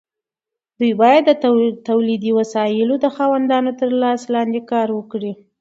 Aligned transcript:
دوی 0.79 0.93
باید 1.01 1.23
د 1.25 1.31
تولیدي 1.89 2.31
وسایلو 2.39 2.95
د 2.99 3.05
خاوندانو 3.15 3.71
تر 3.79 3.89
لاس 4.01 4.21
لاندې 4.33 4.59
کار 4.71 4.87
وکړي. 4.93 5.31